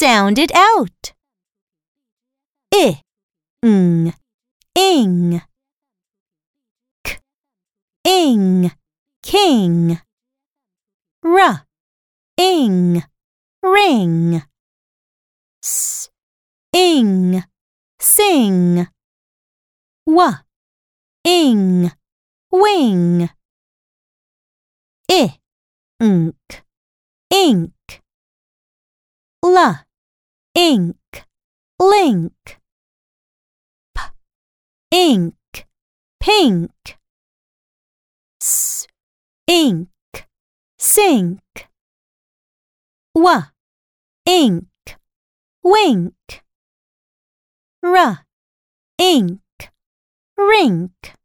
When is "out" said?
0.54-1.12